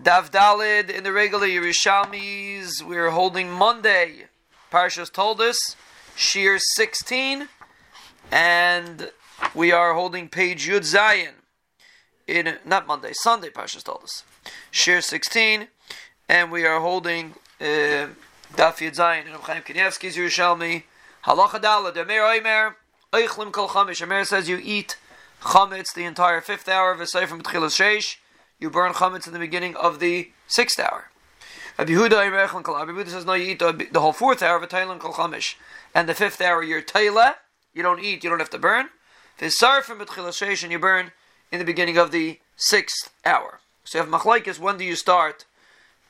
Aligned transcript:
Dav 0.00 0.30
Dalid 0.30 0.90
in 0.90 1.04
the 1.04 1.12
regular 1.12 1.46
Yerushalmis, 1.46 2.82
we're 2.82 3.08
holding 3.08 3.50
Monday. 3.50 4.26
Parshas 4.70 5.10
told 5.10 5.40
us, 5.40 5.74
Shiur 6.14 6.60
16, 6.60 7.48
and 8.30 9.10
we 9.54 9.72
are 9.72 9.94
holding 9.94 10.28
page 10.28 10.68
Yud 10.68 10.82
Zayin. 10.82 11.32
In, 12.26 12.58
not 12.66 12.86
Monday, 12.86 13.12
Sunday, 13.14 13.48
Parshas 13.48 13.84
told 13.84 14.02
us. 14.02 14.22
Shiur 14.70 15.02
16, 15.02 15.68
and 16.28 16.52
we 16.52 16.66
are 16.66 16.80
holding 16.80 17.32
uh, 17.58 18.12
Daf 18.54 18.78
Yud 18.82 18.96
Zayin 18.96 19.26
in 19.26 19.32
Chaim 19.32 19.62
Kanievsky's 19.62 20.14
Yerushalmi. 20.14 20.82
Halacha 21.24 21.58
Dalid, 21.58 21.96
Amir 21.96 22.20
Oimer, 22.20 22.74
Eichlim 23.14 23.50
Kol 23.50 23.68
Chamish. 23.68 24.02
Amir 24.02 24.26
says 24.26 24.46
you 24.46 24.60
eat 24.62 24.98
chametz 25.40 25.94
the 25.94 26.04
entire 26.04 26.42
fifth 26.42 26.68
hour 26.68 26.92
of 26.92 27.00
a 27.00 27.06
from 27.06 27.40
Tchilas 27.40 27.80
Sheish. 27.80 28.16
You 28.58 28.70
burn 28.70 28.92
chametz 28.92 29.26
in 29.26 29.32
the 29.32 29.38
beginning 29.38 29.76
of 29.76 29.98
the 29.98 30.30
sixth 30.46 30.80
hour. 30.80 31.10
Rabbi 31.78 31.92
Yehuda 31.92 33.08
says 33.08 33.26
no, 33.26 33.34
you 33.34 33.50
eat 33.50 33.58
the, 33.58 34.00
whole 34.00 34.14
fourth 34.14 34.42
hour 34.42 34.56
of 34.56 34.62
a 34.62 34.66
Kol 34.66 35.12
Chamish, 35.12 35.56
and 35.94 36.08
the 36.08 36.14
fifth 36.14 36.40
hour 36.40 36.62
you're 36.62 36.80
Taila. 36.80 37.34
You 37.74 37.82
don't 37.82 38.02
eat. 38.02 38.24
You 38.24 38.30
don't 38.30 38.38
have 38.38 38.50
to 38.50 38.58
burn. 38.58 38.88
V'sar 39.38 39.82
from 39.82 39.98
Tchilas 39.98 40.40
Sheish, 40.40 40.62
and 40.62 40.72
you 40.72 40.78
burn 40.78 41.12
in 41.52 41.58
the 41.58 41.66
beginning 41.66 41.98
of 41.98 42.10
the 42.12 42.40
sixth 42.56 43.12
hour. 43.26 43.60
So 43.84 43.98
you 43.98 44.04
have 44.04 44.12
machlekes. 44.12 44.58
When 44.58 44.78
do 44.78 44.84
you 44.84 44.96
start 44.96 45.44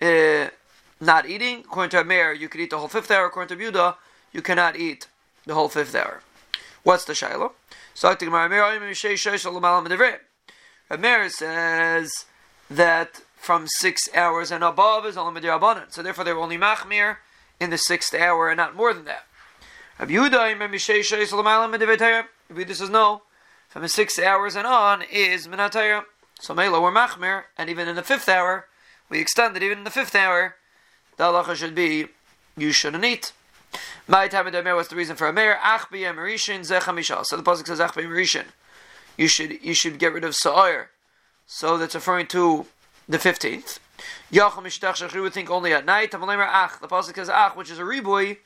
uh, 0.00 0.48
not 0.98 1.28
eating? 1.28 1.58
According 1.60 1.90
to 1.90 2.00
Amir, 2.00 2.32
you 2.32 2.48
could 2.48 2.62
eat 2.62 2.70
the 2.70 2.78
whole 2.78 2.88
fifth 2.88 3.10
hour. 3.10 3.26
According 3.26 3.58
to 3.58 3.62
Yehuda, 3.62 3.96
you 4.32 4.40
cannot 4.40 4.76
eat 4.76 5.08
the 5.44 5.52
whole 5.52 5.68
fifth 5.68 5.94
hour. 5.94 6.22
What's 6.82 7.04
the 7.04 7.14
shiloh? 7.14 7.52
So 7.92 8.08
Amir 10.90 11.28
says 11.28 12.24
that 12.70 13.22
from 13.36 13.66
six 13.66 14.08
hours 14.14 14.50
and 14.50 14.62
above 14.62 15.04
is 15.04 15.16
only 15.16 15.40
midirabbanan. 15.40 15.92
So 15.92 16.02
therefore, 16.02 16.24
they 16.24 16.32
were 16.32 16.40
only 16.40 16.58
machmir 16.58 17.16
in 17.58 17.70
the 17.70 17.78
sixth 17.78 18.14
hour 18.14 18.48
and 18.48 18.56
not 18.56 18.76
more 18.76 18.94
than 18.94 19.04
that. 19.06 19.24
Rabbi 19.98 20.12
Yehuda 20.12 21.14
says 22.74 22.90
no. 22.90 23.22
From 23.68 23.82
the 23.82 23.88
six 23.88 24.18
hours 24.18 24.56
and 24.56 24.66
on 24.66 25.02
is 25.02 25.46
minatayra. 25.46 26.04
So 26.40 26.54
Mela 26.54 26.80
were 26.80 26.90
machmir, 26.90 27.44
and 27.58 27.68
even 27.68 27.86
in 27.86 27.96
the 27.96 28.02
fifth 28.02 28.28
hour, 28.28 28.66
we 29.10 29.20
extend 29.20 29.56
it. 29.56 29.62
even 29.62 29.78
in 29.78 29.84
the 29.84 29.90
fifth 29.90 30.14
hour, 30.14 30.56
the 31.16 31.24
halacha 31.24 31.54
should 31.54 31.74
be 31.74 32.06
you 32.56 32.72
shouldn't 32.72 33.04
eat. 33.04 33.32
My 34.08 34.26
time 34.26 34.46
of 34.46 34.64
What's 34.64 34.88
the 34.88 34.96
reason 34.96 35.16
for 35.16 35.28
a 35.28 35.32
mayor? 35.32 35.58
Ach 35.62 35.88
b'yem. 35.90 37.26
So 37.26 37.36
the 37.36 37.42
pasuk 37.42 37.66
says 37.66 37.78
ach 37.78 37.92
b'yem 37.92 38.44
You 39.16 39.28
should 39.28 39.62
you 39.62 39.74
should 39.74 39.98
get 39.98 40.12
rid 40.12 40.24
of 40.24 40.34
sa'ir. 40.34 40.90
So 41.52 41.76
that's 41.76 41.96
referring 41.96 42.28
to 42.28 42.66
the 43.08 43.18
fifteenth. 43.18 43.80
Yacham 44.32 44.62
mishtach 44.62 44.94
shachri 44.94 45.20
would 45.20 45.34
think 45.34 45.50
only 45.50 45.72
at 45.72 45.84
night. 45.84 46.12
Tamalemer 46.12 46.46
ach. 46.48 46.80
The 46.80 46.86
pasuk 46.86 47.16
says 47.16 47.28
ach, 47.28 47.56
which 47.56 47.72
is 47.72 47.80
a 47.80 47.82
riboy. 47.82 48.38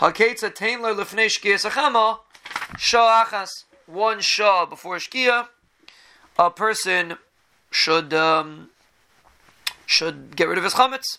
Haketza 0.00 0.54
tein 0.54 0.82
lo 0.82 0.94
lefnei 0.94 1.28
shkia 1.28 1.54
sachama. 1.54 2.18
Shah 2.76 3.24
achas. 3.24 3.48
One 3.86 4.20
shah 4.20 4.66
before 4.66 4.96
shkia. 4.96 5.48
A 6.38 6.50
person 6.50 7.16
should 7.70 8.12
um, 8.12 8.68
should 9.86 10.36
get 10.36 10.46
rid 10.46 10.58
of 10.58 10.64
his 10.64 10.74
chametz. 10.74 11.16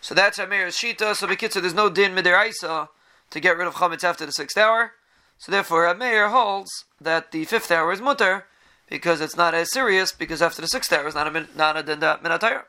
So 0.00 0.12
that's 0.12 0.40
Amir's 0.40 0.74
Shita. 0.74 1.14
So 1.14 1.28
Bekitza, 1.28 1.60
there's 1.60 1.72
no 1.72 1.88
din 1.88 2.16
midiraisa 2.16 2.88
to 3.30 3.40
get 3.40 3.56
rid 3.56 3.68
of 3.68 3.74
chametz 3.74 4.02
after 4.02 4.26
the 4.26 4.32
sixth 4.32 4.58
hour. 4.58 4.94
So 5.38 5.52
therefore, 5.52 5.86
Amir 5.86 6.30
holds 6.30 6.84
that 7.00 7.30
the 7.30 7.44
fifth 7.44 7.70
hour 7.70 7.92
is 7.92 8.00
mutter 8.00 8.46
because 8.92 9.22
it's 9.22 9.38
not 9.38 9.54
as 9.54 9.72
serious 9.72 10.12
because 10.12 10.42
after 10.42 10.60
the 10.60 10.68
sixth 10.68 10.92
hour 10.92 11.08
is 11.08 11.14
not 11.14 11.26
a 11.34 11.46
not 11.56 11.78
a 11.78 11.82
minatayr. 11.82 12.64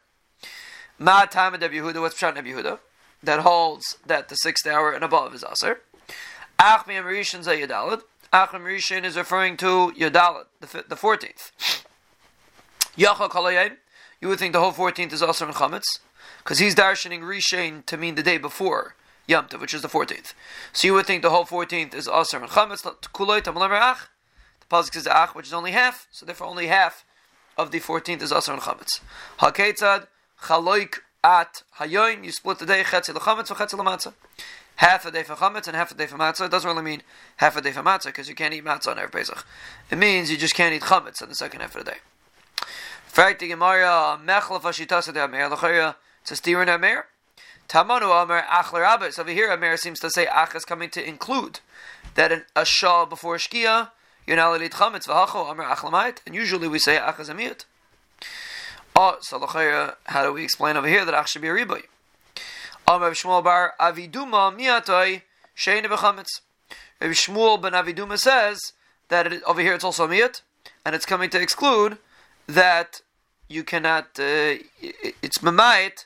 Ma 0.98 1.26
time 1.26 1.54
of 1.54 1.60
Yehuda. 1.60 2.00
What's 2.00 2.18
Pshat 2.18 2.38
Yehuda? 2.38 2.80
That 3.22 3.42
holds 3.42 3.98
that 4.06 4.30
the 4.30 4.36
sixth 4.36 4.66
hour 4.66 4.94
and 4.94 5.04
above 5.04 5.36
is 5.36 5.44
aser. 5.44 5.82
Achmi 6.58 6.96
Amirishin 7.02 7.44
Zayadalad. 7.44 8.04
Achmi 8.32 8.62
Amirishin 8.62 9.04
is 9.04 9.18
referring 9.18 9.58
to 9.58 9.92
Yadalad, 9.98 10.46
the 10.62 10.96
fourteenth. 10.96 11.52
Yacha 12.98 13.30
Kalayim. 13.30 13.76
You 14.22 14.30
would 14.30 14.40
think 14.40 14.54
the 14.54 14.62
whole 14.62 14.72
fourteenth 14.72 15.12
is 15.12 15.22
also 15.22 15.46
in 15.46 15.54
chametz 15.54 16.00
because 16.38 16.60
he's 16.60 16.74
darshaning 16.74 17.20
Rishain 17.20 17.86
to 17.86 17.98
mean 17.98 18.16
the 18.16 18.24
day 18.24 18.38
before 18.38 18.96
Yom 19.28 19.48
Tov, 19.48 19.60
which 19.60 19.74
is 19.74 19.82
the 19.82 19.90
14th. 19.90 20.34
So 20.72 20.88
you 20.88 20.94
would 20.94 21.06
think 21.06 21.22
the 21.22 21.30
whole 21.30 21.46
14th 21.46 21.94
is 21.94 22.08
Asar 22.08 22.42
and 22.42 22.50
Chametz. 22.50 22.84
The 24.70 24.76
Pasuk 24.76 24.94
says 24.94 25.08
Ach, 25.08 25.36
which 25.36 25.48
is 25.48 25.54
only 25.54 25.72
half, 25.72 26.08
so 26.12 26.26
therefore 26.26 26.48
only 26.48 26.68
half 26.68 27.06
of 27.58 27.72
the 27.72 27.80
14th 27.80 28.22
is 28.22 28.32
Asar 28.32 28.56
and 28.56 28.64
Chametz. 28.64 29.02
Haketzad, 29.40 30.08
Chaloik 30.44 31.00
at 31.24 31.64
Hayoim, 31.78 32.24
you 32.24 32.32
split 32.32 32.60
the 32.60 32.66
day, 32.66 32.84
Chetzi 32.84 33.14
for 33.14 33.56
Chetzi 33.56 33.78
L'Matzah. 33.78 34.14
Half 34.78 35.06
a 35.06 35.12
day 35.12 35.22
for 35.22 35.36
chametz 35.36 35.68
and 35.68 35.76
half 35.76 35.92
a 35.92 35.94
day 35.94 36.08
for 36.08 36.18
matzah. 36.18 36.46
It 36.46 36.52
doesn't 36.52 36.68
really 36.68 36.82
mean 36.82 37.04
half 37.38 37.56
a 37.56 37.62
day 37.62 37.72
for 37.72 37.84
matzah 37.84 38.06
because 38.06 38.28
you 38.28 38.34
can't 38.34 38.56
eat 38.56 38.66
matzah 38.66 38.88
on 38.88 38.98
every 38.98 39.12
Pesach. 39.12 39.46
It 39.92 40.00
means 40.00 40.32
you 40.32 40.38
just 40.38 40.56
can't 40.56 40.74
eat 40.74 40.82
chametz 40.82 41.22
on 41.22 41.30
the 41.30 41.36
second 41.36 41.62
half 41.62 41.76
of 41.76 41.86
the 41.86 41.92
day. 41.92 41.98
Fact 43.06 43.40
the 43.40 43.50
Gemara 43.50 44.20
mechlef 44.26 44.62
ashitas 44.62 45.14
de 45.14 45.96
it's 46.24 46.32
a 46.32 46.36
steer 46.38 46.62
in 46.62 46.70
Amir. 46.70 47.06
Tamanu 47.68 48.10
Amir 48.10 48.44
Achler 48.50 48.96
Abbas. 48.96 49.20
Over 49.20 49.32
here, 49.32 49.52
Amir 49.52 49.76
seems 49.76 50.00
to 50.00 50.10
say 50.10 50.26
Ach 50.26 50.56
is 50.56 50.64
coming 50.64 50.90
to 50.92 51.06
include 51.06 51.60
that 52.16 52.32
in 52.32 52.44
a 52.56 52.64
Shah 52.64 53.06
before 53.06 53.36
Shkia, 53.36 53.92
you're 54.26 54.38
not 54.38 54.50
allowed 54.50 54.58
to 54.60 54.66
eat 54.66 54.72
Chametz, 54.72 55.08
V'hacho 55.08 56.18
and 56.26 56.36
usually 56.36 56.68
we 56.68 56.80
say 56.80 56.98
Ach 56.98 57.20
is 57.20 57.30
a 57.30 57.34
miyut. 57.34 57.66
Oh, 58.96 59.18
so 59.22 59.40
how 60.06 60.24
do 60.24 60.34
we 60.34 60.44
explain 60.44 60.78
over 60.78 60.88
here 60.88 61.06
that 61.06 61.14
Ach 61.14 61.28
should 61.28 61.42
be 61.42 61.48
a 61.48 61.54
riboy? 61.54 61.84
Amir 62.88 63.12
Shmuel 63.12 63.44
Bar 63.44 63.74
Aviduma 63.80 64.56
Miyatoi 64.56 65.22
Shein 65.56 65.84
B'chametz. 65.86 66.42
Rabbi 67.00 67.14
Shmuel 67.14 67.62
ben 67.62 67.74
Aviduma 67.74 68.18
says 68.18 68.74
that 69.10 69.32
it, 69.32 69.44
over 69.44 69.62
here 69.62 69.74
it's 69.74 69.84
also 69.84 70.08
miyut, 70.08 70.42
and 70.86 70.96
it's 70.96 71.06
coming 71.06 71.30
to 71.30 71.42
exclude 71.42 71.98
that 72.48 73.02
you 73.50 73.64
cannot, 73.64 74.06
uh, 74.20 74.56
it's 75.22 75.40
mamayit, 75.40 76.06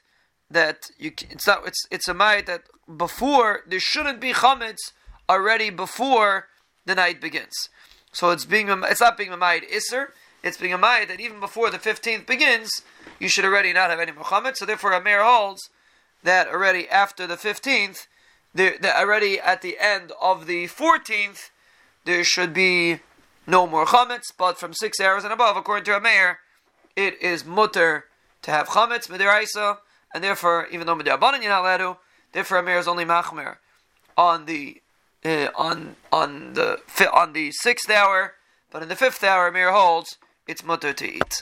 that 0.50 0.90
you 0.98 1.12
it's 1.30 1.46
not 1.46 1.68
it's 1.68 1.86
it's 1.92 2.08
a 2.08 2.14
might 2.14 2.46
that 2.46 2.64
before 2.96 3.62
there 3.68 3.80
shouldn't 3.80 4.20
be 4.20 4.34
chametz 4.34 4.94
already 5.30 5.70
before 5.70 6.48
the 6.86 6.96
night 6.96 7.20
begins. 7.20 7.70
So 8.18 8.32
it's 8.32 8.46
being 8.46 8.68
it's 8.70 9.00
not 9.00 9.16
being 9.16 9.32
a 9.32 9.38
might 9.38 9.62
iser. 9.72 10.12
It's 10.42 10.58
being 10.58 10.74
a 10.74 10.78
might 10.80 11.08
that 11.10 11.20
even 11.20 11.40
before 11.40 11.70
the 11.70 11.78
fifteenth 11.78 12.26
begins, 12.26 12.82
you 13.20 13.30
should 13.30 13.46
already 13.46 13.74
not 13.74 13.92
have 13.92 14.00
any 14.00 14.12
chametz. 14.12 14.58
So 14.58 14.66
therefore, 14.66 14.94
a 14.94 15.04
mayor 15.04 15.22
holds 15.22 15.70
that 16.24 16.48
already 16.48 16.90
after 16.90 17.28
the 17.28 17.38
fifteenth, 17.38 18.08
that 18.56 18.84
already 18.84 19.40
at 19.40 19.62
the 19.62 19.78
end 19.80 20.14
of 20.20 20.48
the 20.48 20.66
fourteenth, 20.66 21.52
there 22.06 22.24
should 22.24 22.56
be 22.56 23.02
no 23.46 23.68
more 23.68 23.86
chametz. 23.86 24.36
But 24.36 24.58
from 24.58 24.74
six 24.74 25.00
hours 25.00 25.24
and 25.24 25.32
above, 25.32 25.56
according 25.56 25.86
to 25.86 25.96
a 25.96 26.02
mayor, 26.02 26.40
it 26.96 27.22
is 27.22 27.46
mutter 27.46 28.06
to 28.42 28.50
have 28.50 28.70
chametz 28.70 29.08
midiraisa 29.08 29.78
and 30.12 30.24
therefore, 30.24 30.66
even 30.72 30.88
though 30.88 30.96
midabanan 30.96 31.44
you're 31.44 31.52
not 31.52 31.62
allowed 31.62 31.78
to, 31.78 31.98
therefore 32.32 32.58
Amir 32.58 32.80
is 32.80 32.88
only 32.88 33.06
machmer 33.06 33.58
on 34.18 34.48
the 34.48 34.82
uh, 35.26 35.50
on 35.56 35.96
on 36.12 36.54
the 36.54 36.80
on 37.14 37.34
the 37.34 37.52
sixth 37.52 37.90
hour, 37.90 38.34
but 38.72 38.82
in 38.84 38.90
the 38.90 38.96
fifth 38.96 39.24
hour 39.24 39.48
Amir 39.48 39.72
holds 39.72 40.18
it's 40.48 40.64
mutter 40.64 40.94
to 40.94 41.06
eat. 41.06 41.36